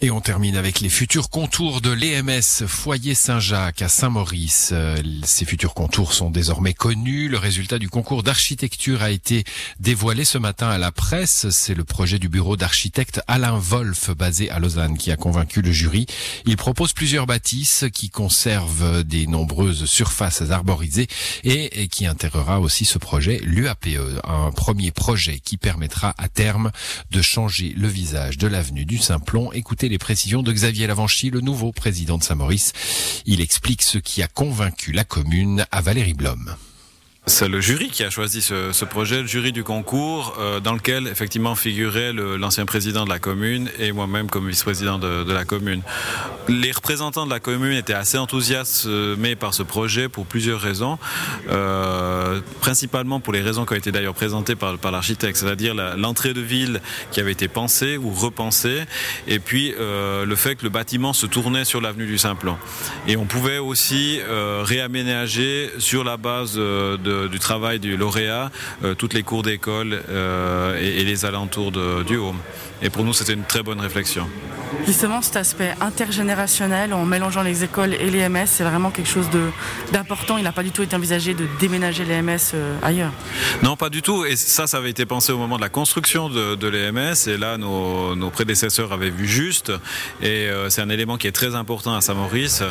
Et 0.00 0.12
on 0.12 0.20
termine 0.20 0.56
avec 0.56 0.78
les 0.78 0.90
futurs 0.90 1.28
contours 1.28 1.80
de 1.80 1.90
l'EMS 1.90 2.68
Foyer 2.68 3.16
Saint-Jacques 3.16 3.82
à 3.82 3.88
Saint-Maurice. 3.88 4.70
Euh, 4.72 4.96
Ces 5.24 5.44
futurs 5.44 5.74
contours 5.74 6.12
sont 6.12 6.30
désormais 6.30 6.72
connus. 6.72 7.28
Le 7.28 7.36
résultat 7.36 7.80
du 7.80 7.88
concours 7.88 8.22
d'architecture 8.22 9.02
a 9.02 9.10
été 9.10 9.42
dévoilé 9.80 10.24
ce 10.24 10.38
matin 10.38 10.68
à 10.68 10.78
la 10.78 10.92
presse. 10.92 11.50
C'est 11.50 11.74
le 11.74 11.82
projet 11.82 12.20
du 12.20 12.28
bureau 12.28 12.56
d'architecte 12.56 13.20
Alain 13.26 13.58
Wolf 13.58 14.10
basé 14.10 14.50
à 14.50 14.60
Lausanne 14.60 14.96
qui 14.96 15.10
a 15.10 15.16
convaincu 15.16 15.62
le 15.62 15.72
jury. 15.72 16.06
Il 16.46 16.56
propose 16.56 16.92
plusieurs 16.92 17.26
bâtisses 17.26 17.84
qui 17.92 18.08
conservent 18.08 19.02
des 19.02 19.26
nombreuses 19.26 19.86
surfaces 19.86 20.42
arborisées 20.48 21.08
et, 21.42 21.88
qui 21.88 22.06
intégrera 22.06 22.60
aussi 22.60 22.84
ce 22.84 22.98
projet 22.98 23.40
l'UAPE, 23.42 23.88
un 24.22 24.52
premier 24.52 24.92
projet 24.92 25.40
qui 25.40 25.56
permettra 25.56 26.14
à 26.18 26.28
terme 26.28 26.70
de 27.10 27.20
changer 27.20 27.74
le 27.76 27.88
visage 27.88 28.38
de 28.38 28.46
l'avenue 28.46 28.84
du 28.84 28.98
Simplon. 28.98 29.50
Écoutez 29.52 29.87
les 29.88 29.98
précisions 29.98 30.42
de 30.42 30.52
Xavier 30.52 30.86
Lavanchy, 30.86 31.30
le 31.30 31.40
nouveau 31.40 31.72
président 31.72 32.18
de 32.18 32.22
Saint-Maurice. 32.22 32.72
Il 33.26 33.40
explique 33.40 33.82
ce 33.82 33.98
qui 33.98 34.22
a 34.22 34.28
convaincu 34.28 34.92
la 34.92 35.04
commune 35.04 35.66
à 35.70 35.80
Valérie 35.80 36.14
Blom. 36.14 36.56
C'est 37.28 37.48
le 37.48 37.60
jury 37.60 37.90
qui 37.90 38.04
a 38.04 38.10
choisi 38.10 38.40
ce, 38.40 38.84
projet, 38.86 39.20
le 39.20 39.26
jury 39.26 39.52
du 39.52 39.62
concours, 39.62 40.34
euh, 40.38 40.60
dans 40.60 40.72
lequel 40.72 41.06
effectivement 41.06 41.54
figurait 41.54 42.14
l'ancien 42.14 42.64
président 42.64 43.04
de 43.04 43.10
la 43.10 43.18
commune 43.18 43.70
et 43.78 43.92
moi-même 43.92 44.30
comme 44.30 44.48
vice-président 44.48 44.98
de, 44.98 45.30
la 45.30 45.44
commune. 45.44 45.82
Les 46.48 46.72
représentants 46.72 47.26
de 47.26 47.30
la 47.30 47.38
commune 47.38 47.74
étaient 47.74 47.92
assez 47.92 48.16
enthousiasmés 48.16 49.36
par 49.36 49.52
ce 49.52 49.62
projet 49.62 50.08
pour 50.08 50.24
plusieurs 50.24 50.58
raisons, 50.58 50.98
euh, 51.50 52.40
principalement 52.60 53.20
pour 53.20 53.34
les 53.34 53.42
raisons 53.42 53.66
qui 53.66 53.74
ont 53.74 53.76
été 53.76 53.92
d'ailleurs 53.92 54.14
présentées 54.14 54.54
par, 54.54 54.78
l'architecte, 54.90 55.36
c'est-à-dire 55.36 55.74
l'entrée 55.74 56.32
de 56.32 56.40
ville 56.40 56.80
qui 57.12 57.20
avait 57.20 57.32
été 57.32 57.46
pensée 57.46 57.98
ou 57.98 58.10
repensée, 58.10 58.84
et 59.26 59.38
puis 59.38 59.74
euh, 59.78 60.24
le 60.24 60.34
fait 60.34 60.56
que 60.56 60.64
le 60.64 60.70
bâtiment 60.70 61.12
se 61.12 61.26
tournait 61.26 61.66
sur 61.66 61.82
l'avenue 61.82 62.06
du 62.06 62.16
Simplon. 62.16 62.56
Et 63.06 63.18
on 63.18 63.26
pouvait 63.26 63.58
aussi 63.58 64.18
réaménager 64.62 65.70
sur 65.78 66.04
la 66.04 66.16
base 66.16 66.54
de 66.54 67.17
du 67.26 67.38
travail 67.38 67.80
du 67.80 67.96
lauréat, 67.96 68.50
euh, 68.84 68.94
toutes 68.94 69.14
les 69.14 69.24
cours 69.24 69.42
d'école 69.42 70.00
euh, 70.08 70.78
et, 70.78 71.02
les 71.04 71.24
alentours 71.24 71.72
du 71.72 72.16
Home. 72.16 72.38
Et 72.82 72.90
pour 72.90 73.04
nous, 73.04 73.12
c'était 73.12 73.32
une 73.32 73.44
très 73.44 73.62
bonne 73.62 73.80
réflexion. 73.80 74.28
Justement, 74.86 75.22
cet 75.22 75.36
aspect 75.36 75.74
intergénérationnel 75.80 76.94
en 76.94 77.04
mélangeant 77.04 77.42
les 77.42 77.64
écoles 77.64 77.94
et 77.94 78.10
les 78.10 78.28
MS, 78.28 78.46
c'est 78.46 78.64
vraiment 78.64 78.90
quelque 78.90 79.08
chose 79.08 79.28
d'important. 79.92 80.38
Il 80.38 80.44
n'a 80.44 80.52
pas 80.52 80.62
du 80.62 80.70
tout 80.70 80.82
été 80.82 80.96
envisagé 80.96 81.34
de 81.34 81.46
déménager 81.60 82.04
les 82.04 82.22
MS 82.22 82.52
euh, 82.54 82.76
ailleurs. 82.82 83.12
Non, 83.62 83.76
pas 83.76 83.90
du 83.90 84.02
tout. 84.02 84.24
Et 84.24 84.36
ça, 84.36 84.66
ça 84.66 84.78
avait 84.78 84.90
été 84.90 85.06
pensé 85.06 85.32
au 85.32 85.38
moment 85.38 85.56
de 85.56 85.62
la 85.62 85.68
construction 85.68 86.28
de, 86.28 86.68
l'EMS. 86.68 87.28
Et 87.28 87.36
là, 87.36 87.56
nos, 87.58 88.30
prédécesseurs 88.30 88.92
avaient 88.92 89.10
vu 89.10 89.26
juste. 89.26 89.72
Et 90.22 90.48
euh, 90.48 90.70
c'est 90.70 90.82
un 90.82 90.90
élément 90.90 91.16
qui 91.16 91.26
est 91.26 91.32
très 91.32 91.54
important 91.54 91.94
à 91.94 92.00
Saint-Maurice, 92.00 92.62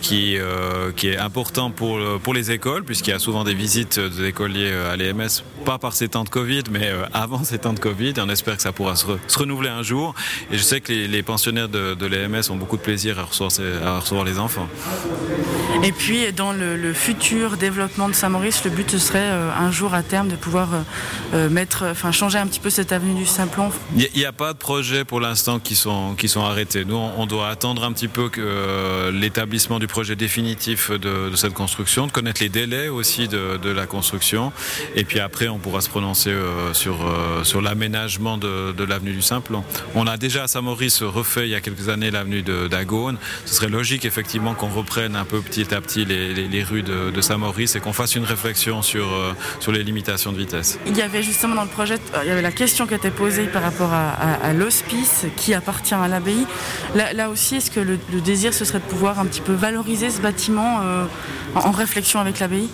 qui, 0.00 0.36
euh, 0.38 0.92
est 1.02 1.18
important 1.18 1.70
pour, 1.70 1.98
pour 2.22 2.34
les 2.34 2.50
écoles, 2.50 2.84
puisqu'il 2.84 3.10
y 3.10 3.14
a 3.14 3.18
souvent 3.18 3.44
des 3.44 3.54
visites 3.54 3.98
d'écoliers 3.98 4.72
à 4.72 4.96
l'EMS, 4.96 5.42
pas 5.64 5.78
par 5.78 5.92
ces 5.92 6.08
temps 6.08 6.24
de 6.24 6.28
Covid, 6.30 6.62
mais 6.70 6.90
avant 7.12 7.44
ces 7.44 7.58
temps 7.58 7.72
de 7.72 7.80
Covid. 7.80 8.14
Et 8.16 8.20
on 8.20 8.28
espère 8.28 8.56
que 8.56 8.62
ça 8.62 8.72
pourra 8.72 8.96
se, 8.96 9.06
se 9.26 9.38
renouveler 9.38 9.68
un 9.68 9.82
jour. 9.82 10.14
Et 10.50 10.56
je 10.56 10.62
sais 10.62 10.80
que 10.80 10.92
les, 10.92 11.08
les 11.08 11.22
pensionnaires 11.44 11.68
de, 11.68 11.92
de 11.92 12.06
l'EMS 12.06 12.50
ont 12.50 12.56
beaucoup 12.56 12.78
de 12.78 12.82
plaisir 12.82 13.18
à 13.18 13.24
recevoir, 13.24 13.50
à 13.84 13.98
recevoir, 13.98 14.24
les 14.24 14.38
enfants. 14.38 14.66
Et 15.82 15.92
puis 15.92 16.32
dans 16.32 16.52
le, 16.52 16.76
le 16.78 16.94
futur 16.94 17.58
développement 17.58 18.08
de 18.08 18.14
Saint-Maurice, 18.14 18.64
le 18.64 18.70
but 18.70 18.90
ce 18.90 18.98
serait 18.98 19.18
euh, 19.20 19.50
un 19.54 19.70
jour 19.70 19.92
à 19.92 20.02
terme 20.02 20.28
de 20.28 20.36
pouvoir 20.36 20.68
euh, 21.34 21.50
mettre, 21.50 21.84
enfin 21.90 22.12
changer 22.12 22.38
un 22.38 22.46
petit 22.46 22.60
peu 22.60 22.70
cette 22.70 22.92
avenue 22.92 23.12
du 23.14 23.26
Simplon. 23.26 23.70
Il 23.94 24.08
n'y 24.16 24.24
a, 24.24 24.30
a, 24.30 24.32
pas 24.32 24.54
de 24.54 24.58
projet 24.58 25.04
pour 25.04 25.20
l'instant 25.20 25.58
qui 25.58 25.74
sont, 25.74 26.14
qui 26.14 26.28
sont 26.28 26.42
arrêtés. 26.42 26.86
Nous, 26.86 26.94
on, 26.96 27.12
on 27.18 27.26
doit 27.26 27.48
attendre 27.48 27.84
un 27.84 27.92
petit 27.92 28.08
peu 28.08 28.30
que 28.30 28.40
euh, 28.40 29.10
l'établissement 29.10 29.78
du 29.78 29.86
projet 29.86 30.16
définitif 30.16 30.90
de, 30.90 31.28
de, 31.28 31.36
cette 31.36 31.52
construction, 31.52 32.06
de 32.06 32.12
connaître 32.12 32.40
les 32.42 32.48
délais 32.48 32.88
aussi 32.88 33.28
de, 33.28 33.58
de, 33.58 33.70
la 33.70 33.86
construction. 33.86 34.50
Et 34.94 35.04
puis 35.04 35.20
après, 35.20 35.48
on 35.48 35.58
pourra 35.58 35.82
se 35.82 35.90
prononcer 35.90 36.30
euh, 36.30 36.72
sur, 36.72 36.96
sur 37.42 37.60
l'aménagement 37.60 38.38
de, 38.38 38.72
de 38.72 38.84
l'avenue 38.84 39.12
du 39.12 39.22
Simplon. 39.22 39.62
On 39.94 40.06
a 40.06 40.16
déjà 40.16 40.44
à 40.44 40.48
Saint-Maurice 40.48 41.02
refait 41.02 41.33
il 41.42 41.48
y 41.50 41.54
a 41.54 41.60
quelques 41.60 41.88
années 41.88 42.10
l'avenue 42.10 42.42
d'Agone. 42.42 43.16
Ce 43.46 43.54
serait 43.54 43.68
logique 43.68 44.04
effectivement 44.04 44.54
qu'on 44.54 44.68
reprenne 44.68 45.16
un 45.16 45.24
peu 45.24 45.40
petit 45.40 45.74
à 45.74 45.80
petit 45.80 46.04
les, 46.04 46.32
les, 46.34 46.48
les 46.48 46.62
rues 46.62 46.82
de, 46.82 47.10
de 47.10 47.20
Saint-Maurice 47.20 47.76
et 47.76 47.80
qu'on 47.80 47.92
fasse 47.92 48.14
une 48.14 48.24
réflexion 48.24 48.82
sur, 48.82 49.12
euh, 49.12 49.32
sur 49.60 49.72
les 49.72 49.82
limitations 49.82 50.32
de 50.32 50.38
vitesse. 50.38 50.78
Il 50.86 50.96
y 50.96 51.02
avait 51.02 51.22
justement 51.22 51.54
dans 51.54 51.62
le 51.64 51.68
projet, 51.68 51.96
il 52.22 52.28
y 52.28 52.30
avait 52.30 52.42
la 52.42 52.52
question 52.52 52.86
qui 52.86 52.94
était 52.94 53.10
posée 53.10 53.46
par 53.46 53.62
rapport 53.62 53.92
à, 53.92 54.10
à, 54.10 54.32
à 54.48 54.52
l'hospice 54.52 55.26
qui 55.36 55.54
appartient 55.54 55.94
à 55.94 56.08
l'abbaye. 56.08 56.46
Là, 56.94 57.12
là, 57.12 57.28
aussi, 57.30 57.56
est-ce 57.56 57.70
que 57.70 57.80
le, 57.80 57.98
le, 58.12 58.20
désir 58.20 58.54
ce 58.54 58.64
serait 58.64 58.78
de 58.80 58.84
pouvoir 58.84 59.18
un 59.18 59.26
petit 59.26 59.40
peu 59.40 59.52
valoriser 59.52 60.10
ce 60.10 60.20
bâtiment 60.20 60.80
euh, 60.82 61.04
en, 61.54 61.68
en, 61.68 61.70
réflexion 61.72 62.20
avec 62.20 62.38
l'abbaye? 62.40 62.68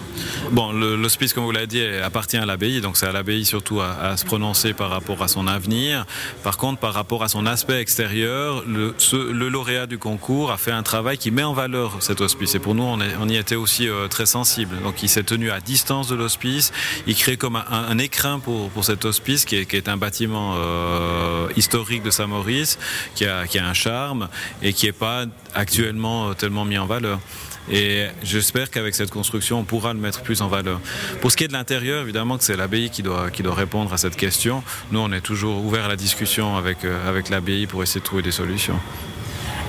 Bon, 0.53 0.73
l'hospice, 0.73 1.33
comme 1.33 1.45
vous 1.45 1.53
l'avez 1.53 1.67
dit, 1.67 1.83
appartient 2.03 2.37
à 2.37 2.47
l'abbaye, 2.47 2.81
donc 2.81 2.97
c'est 2.97 3.07
à 3.07 3.13
l'abbaye 3.13 3.45
surtout 3.45 3.81
à, 3.81 3.93
à, 4.01 4.17
se 4.17 4.25
prononcer 4.25 4.73
par 4.73 4.91
rapport 4.91 5.23
à 5.23 5.29
son 5.29 5.47
avenir. 5.47 6.07
Par 6.43 6.57
contre, 6.57 6.81
par 6.81 6.95
rapport 6.95 7.23
à 7.23 7.29
son 7.29 7.47
aspect 7.47 7.81
extérieur, 7.81 8.50
le, 8.67 9.49
lauréat 9.49 9.87
du 9.87 9.99
concours 9.99 10.51
a 10.51 10.57
fait 10.57 10.71
un 10.71 10.83
travail 10.83 11.19
qui 11.19 11.31
met 11.31 11.43
en 11.43 11.53
valeur 11.53 11.97
cet 12.01 12.21
hospice. 12.21 12.55
Et 12.55 12.59
pour 12.59 12.75
nous, 12.75 12.83
on, 12.85 13.29
y 13.29 13.37
était 13.37 13.57
aussi 13.57 13.89
euh, 13.89 14.09
très 14.09 14.27
sensible. 14.27 14.77
Donc 14.83 15.03
il 15.03 15.09
s'est 15.09 15.23
tenu 15.23 15.51
à 15.51 15.61
distance 15.61 16.09
de 16.09 16.15
l'hospice. 16.15 16.73
Il 17.07 17.15
crée 17.15 17.37
comme 17.37 17.57
un, 17.57 17.99
écrin 17.99 18.39
pour, 18.39 18.71
cet 18.85 19.05
hospice 19.05 19.45
qui 19.45 19.57
est, 19.57 19.89
un 19.89 19.97
bâtiment 19.97 20.55
euh, 20.57 21.49
historique 21.57 22.03
de 22.03 22.11
Saint-Maurice, 22.11 22.79
qui 23.15 23.27
a, 23.27 23.47
qui 23.47 23.59
a 23.59 23.67
un 23.67 23.75
charme 23.75 24.29
et 24.63 24.73
qui 24.73 24.87
n'est 24.87 24.93
pas 24.93 25.25
actuellement 25.55 26.35
tellement 26.35 26.65
mis 26.65 26.79
en 26.79 26.87
valeur. 26.87 27.21
Et 27.71 28.07
j'espère 28.23 28.71
qu'avec 28.71 28.95
cette 28.95 29.11
construction, 29.11 29.61
on 29.61 29.65
pourra 29.65 29.93
le 29.93 30.01
mettre 30.01 30.23
plus 30.23 30.43
en 30.43 30.49
valeur. 30.49 30.81
Pour 31.21 31.31
ce 31.31 31.37
qui 31.37 31.45
est 31.45 31.49
de 31.49 31.53
l'intérieur, 31.53 32.03
évidemment 32.03 32.37
que 32.37 32.45
c'est 32.45 32.57
l'abbaye 32.57 32.91
qui 32.91 33.03
doit, 33.03 33.31
qui 33.31 33.43
doit 33.43 33.55
répondre 33.55 33.93
à 33.93 33.99
cette 33.99 34.17
question. 34.17 34.63
Nous, 34.91 34.99
on 34.99 35.13
est 35.13 35.21
toujours 35.21 35.65
ouvert 35.65 35.85
à 35.85 35.89
la 35.89 35.97
discussion 35.97 36.57
avec, 36.57 36.85
euh, 36.85 37.09
avec 37.09 37.29
l'abbaye 37.29 37.67
pour 37.67 37.83
essayer 37.83 38.01
de 38.01 38.05
trouver 38.05 38.23
des 38.23 38.33
solutions. 38.33 38.79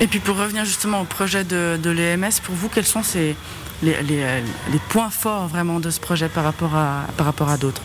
Et 0.00 0.08
puis 0.08 0.18
pour 0.18 0.36
revenir 0.36 0.64
justement 0.64 1.00
au 1.00 1.04
projet 1.04 1.44
de, 1.44 1.78
de 1.80 1.90
l'EMS, 1.90 2.40
pour 2.42 2.54
vous, 2.54 2.68
quels 2.68 2.86
sont 2.86 3.04
ces, 3.04 3.36
les, 3.82 4.02
les, 4.02 4.42
les, 4.72 4.78
points 4.88 5.10
forts 5.10 5.46
vraiment 5.46 5.78
de 5.78 5.90
ce 5.90 6.00
projet 6.00 6.28
par 6.28 6.44
rapport 6.44 6.74
à, 6.74 7.06
par 7.16 7.26
rapport 7.26 7.48
à 7.48 7.56
d'autres? 7.56 7.82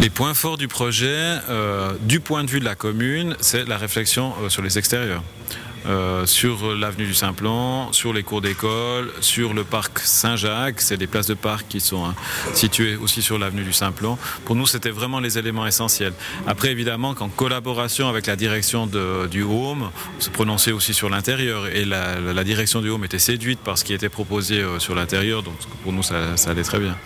Les 0.00 0.08
points 0.08 0.32
forts 0.32 0.56
du 0.56 0.68
projet, 0.68 1.38
euh, 1.50 1.92
du 2.00 2.20
point 2.20 2.44
de 2.44 2.50
vue 2.50 2.60
de 2.60 2.64
la 2.64 2.74
commune, 2.74 3.36
c'est 3.40 3.68
la 3.68 3.76
réflexion 3.76 4.32
euh, 4.42 4.48
sur 4.48 4.62
les 4.62 4.78
extérieurs. 4.78 5.22
Euh, 5.86 6.26
sur 6.26 6.74
l'avenue 6.74 7.06
du 7.06 7.14
Simplon, 7.14 7.92
sur 7.92 8.12
les 8.12 8.22
cours 8.22 8.40
d'école, 8.40 9.10
sur 9.20 9.54
le 9.54 9.64
parc 9.64 9.98
Saint-Jacques, 9.98 10.80
c'est 10.80 10.96
des 10.96 11.06
places 11.06 11.26
de 11.26 11.34
parc 11.34 11.68
qui 11.68 11.80
sont 11.80 12.04
hein, 12.04 12.14
situées 12.54 12.96
aussi 12.96 13.22
sur 13.22 13.38
l'avenue 13.38 13.64
du 13.64 13.72
Simplon. 13.72 14.18
Pour 14.44 14.56
nous, 14.56 14.66
c'était 14.66 14.90
vraiment 14.90 15.20
les 15.20 15.38
éléments 15.38 15.66
essentiels. 15.66 16.12
Après, 16.46 16.70
évidemment, 16.70 17.14
qu'en 17.14 17.28
collaboration 17.28 18.08
avec 18.08 18.26
la 18.26 18.36
direction 18.36 18.86
du 18.86 19.42
Home, 19.42 19.90
on 20.18 20.20
se 20.20 20.30
prononçait 20.30 20.72
aussi 20.72 20.92
sur 20.92 21.08
l'intérieur 21.08 21.66
et 21.66 21.84
la, 21.84 22.44
direction 22.44 22.80
du 22.80 22.88
Home 22.88 23.04
était 23.04 23.18
séduite 23.18 23.60
par 23.60 23.78
ce 23.78 23.84
qui 23.84 23.92
était 23.92 24.08
proposé 24.08 24.60
euh, 24.60 24.78
sur 24.78 24.94
l'intérieur, 24.94 25.42
donc 25.42 25.54
pour 25.82 25.92
nous, 25.92 26.02
ça 26.02 26.34
allait 26.46 26.62
très 26.62 26.78
bien. 26.78 26.96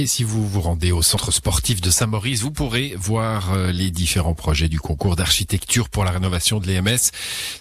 Et 0.00 0.06
si 0.06 0.22
vous 0.22 0.46
vous 0.46 0.60
rendez 0.60 0.92
au 0.92 1.02
centre 1.02 1.32
sportif 1.32 1.80
de 1.80 1.90
Saint-Maurice, 1.90 2.42
vous 2.42 2.52
pourrez 2.52 2.94
voir 2.96 3.52
euh, 3.52 3.72
les 3.72 3.90
différents 3.90 4.32
projets 4.32 4.68
du 4.68 4.78
concours 4.78 5.16
d'architecture 5.16 5.88
pour 5.88 6.04
la 6.04 6.12
rénovation 6.12 6.60
de 6.60 6.68
l'EMS. 6.68 7.10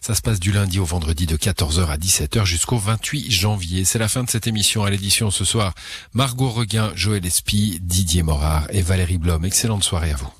Ça 0.01 0.13
se 0.13 0.21
passe 0.21 0.39
du 0.39 0.51
lundi 0.51 0.77
au 0.77 0.85
vendredi 0.85 1.25
de 1.25 1.35
14h 1.35 1.87
à 1.87 1.97
17h 1.97 2.45
jusqu'au 2.45 2.77
28 2.77 3.31
janvier. 3.31 3.85
C'est 3.85 3.97
la 3.97 4.07
fin 4.07 4.23
de 4.23 4.29
cette 4.29 4.45
émission 4.45 4.83
à 4.83 4.91
l'édition 4.91 5.31
ce 5.31 5.45
soir. 5.45 5.73
Margot 6.13 6.49
Reguin, 6.49 6.91
Joël 6.93 7.25
Espy, 7.25 7.79
Didier 7.81 8.21
Morard 8.21 8.67
et 8.69 8.83
Valérie 8.83 9.17
Blom. 9.17 9.43
Excellente 9.43 9.83
soirée 9.83 10.11
à 10.11 10.15
vous. 10.17 10.38